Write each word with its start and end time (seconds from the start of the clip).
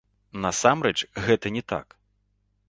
Насамрэч, 0.45 0.95
гэта 1.27 1.47
не 1.59 1.63
так. 1.75 1.87